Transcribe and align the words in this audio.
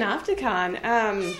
Opticon. 0.00 0.84
Um, 0.84 1.34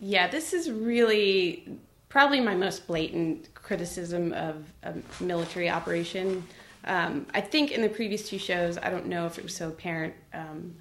yeah, 0.00 0.28
this 0.28 0.52
is 0.52 0.70
really 0.70 1.78
probably 2.08 2.40
my 2.40 2.54
most 2.54 2.86
blatant 2.86 3.52
criticism 3.54 4.32
of 4.32 4.64
a 4.82 4.94
military 5.20 5.70
operation. 5.70 6.44
Um, 6.84 7.26
I 7.34 7.40
think 7.40 7.72
in 7.72 7.82
the 7.82 7.88
previous 7.88 8.28
two 8.28 8.38
shows, 8.38 8.78
I 8.78 8.90
don't 8.90 9.06
know 9.06 9.26
if 9.26 9.38
it 9.38 9.44
was 9.44 9.54
so 9.54 9.68
apparent. 9.68 10.14
Um, 10.32 10.74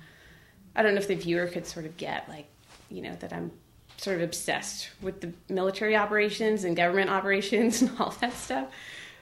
I 0.76 0.82
don't 0.82 0.93
know 0.93 1.02
if 1.02 1.07
the 1.07 1.16
viewer 1.16 1.48
could 1.48 1.66
sort 1.66 1.86
of 1.86 1.98
get 1.98 2.28
like, 2.29 2.48
you 2.90 3.01
know, 3.01 3.15
that 3.20 3.34
I'm 3.34 3.51
sort 3.98 4.15
of 4.18 4.24
obsessed 4.24 4.90
with 5.01 5.21
the 5.21 5.34
military 5.50 5.96
operations 5.96 6.64
and 6.64 6.76
government 6.76 7.10
operations 7.10 7.82
and 7.84 7.92
all 8.00 8.12
that 8.21 8.34
stuff. 8.34 8.70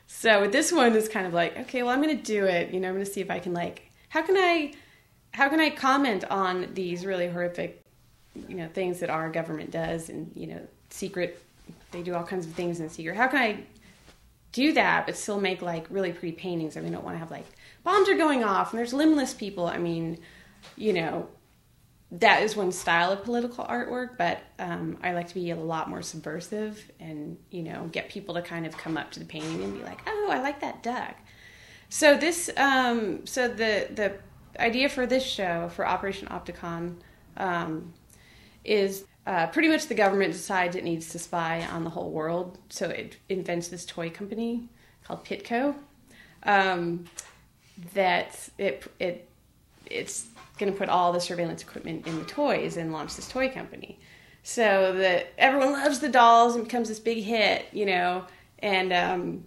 So 0.06 0.48
this 0.48 0.72
one 0.72 0.96
is 0.96 1.10
kind 1.10 1.28
of 1.28 1.34
like, 1.34 1.58
okay, 1.58 1.84
well 1.84 1.92
I'm 1.92 2.02
going 2.02 2.16
to 2.16 2.24
do 2.24 2.46
it. 2.46 2.74
You 2.74 2.80
know, 2.80 2.90
I'm 2.90 2.94
going 2.94 3.06
to 3.06 3.12
see 3.12 3.22
if 3.22 3.32
I 3.32 3.40
can 3.40 3.54
like, 3.54 3.92
how 4.10 4.22
can 4.22 4.38
I, 4.38 4.74
how 5.38 5.50
can 5.50 5.60
I 5.60 5.70
comment 5.70 6.24
on 6.32 6.68
these 6.74 7.06
really 7.06 7.28
horrific, 7.28 7.84
you 8.48 8.56
know, 8.56 8.68
things 8.70 9.02
that 9.02 9.12
our 9.12 9.30
government 9.30 9.70
does 9.70 10.10
and 10.10 10.32
you 10.34 10.48
know, 10.48 10.60
secret. 10.90 11.40
They 11.92 12.02
do 12.02 12.16
all 12.16 12.24
kinds 12.24 12.48
of 12.48 12.54
things 12.54 12.80
in 12.80 12.90
secret. 12.90 13.16
How 13.16 13.28
can 13.28 13.38
I 13.38 13.64
do 14.52 14.74
that 14.74 15.06
but 15.06 15.16
still 15.16 15.40
make 15.40 15.62
like 15.62 15.86
really 15.92 16.12
pretty 16.12 16.36
paintings? 16.36 16.76
I 16.76 16.80
mean, 16.82 16.92
I 16.92 16.96
don't 16.96 17.06
want 17.06 17.16
to 17.18 17.20
have 17.20 17.30
like 17.30 17.46
bombs 17.84 18.10
are 18.10 18.18
going 18.18 18.44
off 18.44 18.72
and 18.72 18.80
there's 18.80 18.94
limbless 18.94 19.36
people. 19.36 19.68
I 19.68 19.78
mean, 19.78 20.18
you 20.76 20.92
know, 20.92 21.28
that 22.14 22.42
is 22.42 22.56
one 22.56 22.72
style 22.72 23.12
of 23.12 23.24
political 23.24 23.64
artwork, 23.64 24.18
but 24.18 24.40
um, 24.58 24.98
I 25.04 25.14
like 25.14 25.28
to 25.28 25.36
be 25.36 25.52
a 25.52 25.56
lot 25.56 25.88
more 25.88 26.02
subversive 26.02 26.84
and 27.00 27.38
you 27.52 27.62
know 27.62 27.90
get 27.92 28.10
people 28.10 28.34
to 28.34 28.42
kind 28.42 28.66
of 28.66 28.76
come 28.76 28.98
up 28.98 29.12
to 29.12 29.20
the 29.20 29.26
painting 29.26 29.64
and 29.64 29.78
be 29.78 29.84
like, 29.84 30.00
"Oh, 30.08 30.30
I 30.32 30.40
like 30.42 30.62
that 30.62 30.82
duck." 30.82 31.16
So 31.90 32.18
this, 32.18 32.50
um, 32.58 33.28
so 33.28 33.48
the 33.48 33.88
the 33.94 34.14
idea 34.60 34.90
for 34.90 35.06
this 35.06 35.24
show 35.24 35.70
for 35.70 35.88
Operation 35.88 36.28
Opticon 36.28 36.96
um, 37.38 37.94
is 38.64 39.06
uh, 39.26 39.48
pretty 39.48 39.68
much 39.68 39.88
the 39.88 39.96
government 39.96 40.34
decides 40.34 40.76
it 40.76 40.84
needs 40.84 41.10
to 41.10 41.20
spy 41.20 41.66
on 41.72 41.84
the 41.84 41.90
whole 41.90 42.12
world, 42.12 42.58
so 42.70 42.88
it 42.90 43.18
invents 43.30 43.68
this 43.68 43.86
toy 43.86 44.10
company 44.10 44.70
called 45.04 45.24
Pitco. 45.26 45.76
Um, 46.44 47.06
that 47.94 48.50
it 48.58 48.90
it 49.00 49.28
it's 49.86 50.28
going 50.58 50.72
to 50.72 50.78
put 50.78 50.90
all 50.90 51.14
the 51.14 51.20
surveillance 51.20 51.62
equipment 51.62 52.08
in 52.08 52.18
the 52.18 52.26
toys 52.26 52.78
and 52.78 52.92
launch 52.92 53.16
this 53.16 53.28
toy 53.30 53.50
company. 53.50 54.00
So 54.44 54.94
that 54.94 55.34
everyone 55.38 55.74
loves 55.74 56.00
the 56.00 56.10
dolls 56.10 56.56
and 56.56 56.64
becomes 56.64 56.88
this 56.88 57.00
big 57.00 57.24
hit, 57.24 57.66
you 57.74 57.86
know, 57.86 58.26
and 58.60 58.94
um, 58.94 59.44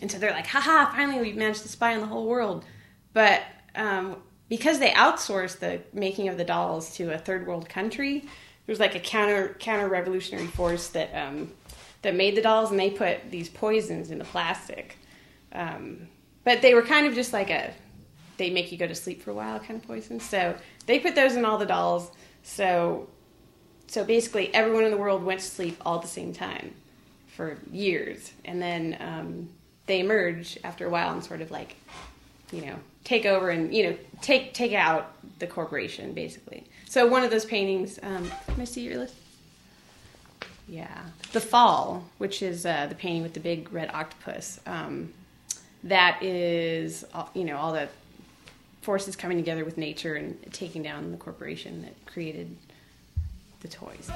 and 0.00 0.10
so 0.10 0.18
they're 0.18 0.30
like, 0.30 0.46
haha, 0.46 0.90
finally 0.92 1.20
we've 1.20 1.36
managed 1.36 1.62
to 1.62 1.68
spy 1.68 1.94
on 1.94 2.00
the 2.00 2.06
whole 2.06 2.26
world. 2.26 2.64
But 3.12 3.42
um, 3.74 4.16
because 4.48 4.78
they 4.78 4.90
outsourced 4.90 5.58
the 5.58 5.80
making 5.92 6.28
of 6.28 6.36
the 6.36 6.44
dolls 6.44 6.94
to 6.96 7.12
a 7.12 7.18
third 7.18 7.46
world 7.46 7.68
country, 7.68 8.20
there 8.20 8.72
was 8.72 8.80
like 8.80 8.94
a 8.94 9.00
counter 9.00 9.56
counter 9.58 9.88
revolutionary 9.88 10.46
force 10.46 10.88
that 10.88 11.12
um, 11.14 11.50
that 12.02 12.14
made 12.14 12.36
the 12.36 12.42
dolls, 12.42 12.70
and 12.70 12.78
they 12.78 12.90
put 12.90 13.30
these 13.30 13.48
poisons 13.48 14.10
in 14.10 14.18
the 14.18 14.24
plastic. 14.24 14.96
Um, 15.52 16.08
but 16.44 16.62
they 16.62 16.74
were 16.74 16.82
kind 16.82 17.06
of 17.06 17.14
just 17.14 17.32
like 17.32 17.50
a 17.50 17.72
they 18.36 18.50
make 18.50 18.72
you 18.72 18.78
go 18.78 18.86
to 18.86 18.94
sleep 18.94 19.22
for 19.22 19.30
a 19.30 19.34
while 19.34 19.58
kind 19.60 19.80
of 19.80 19.86
poison. 19.86 20.20
So 20.20 20.56
they 20.86 20.98
put 20.98 21.14
those 21.14 21.36
in 21.36 21.44
all 21.44 21.58
the 21.58 21.66
dolls. 21.66 22.10
So 22.42 23.08
so 23.86 24.04
basically 24.04 24.52
everyone 24.54 24.84
in 24.84 24.90
the 24.90 24.96
world 24.96 25.22
went 25.22 25.40
to 25.40 25.46
sleep 25.46 25.80
all 25.84 25.96
at 25.96 26.02
the 26.02 26.08
same 26.08 26.32
time 26.32 26.74
for 27.28 27.58
years, 27.72 28.32
and 28.44 28.62
then 28.62 28.96
um, 29.00 29.48
they 29.86 30.00
emerge 30.00 30.58
after 30.64 30.86
a 30.86 30.90
while 30.90 31.12
and 31.12 31.24
sort 31.24 31.40
of 31.40 31.50
like 31.50 31.76
you 32.52 32.62
know 32.62 32.76
take 33.04 33.26
over 33.26 33.50
and 33.50 33.74
you 33.74 33.90
know 33.90 33.96
take 34.20 34.54
take 34.54 34.72
out 34.72 35.12
the 35.38 35.46
corporation 35.46 36.12
basically. 36.12 36.64
So 36.88 37.06
one 37.06 37.24
of 37.24 37.30
those 37.30 37.44
paintings, 37.44 37.98
um, 38.02 38.30
can 38.46 38.60
I 38.60 38.64
see 38.64 38.82
your 38.82 38.98
list? 38.98 39.14
Yeah, 40.68 41.02
the 41.32 41.40
fall, 41.40 42.04
which 42.18 42.40
is 42.40 42.64
uh, 42.64 42.86
the 42.86 42.94
painting 42.94 43.22
with 43.22 43.34
the 43.34 43.40
big 43.40 43.72
red 43.72 43.90
octopus. 43.92 44.60
Um, 44.66 45.12
that 45.82 46.22
is, 46.22 47.04
you 47.34 47.44
know, 47.44 47.58
all 47.58 47.72
the 47.72 47.88
forces 48.80 49.16
coming 49.16 49.36
together 49.36 49.64
with 49.64 49.76
nature 49.76 50.14
and 50.14 50.38
taking 50.52 50.82
down 50.82 51.10
the 51.10 51.18
corporation 51.18 51.82
that 51.82 51.94
created 52.06 52.56
the 53.60 53.68
toys. 53.68 54.10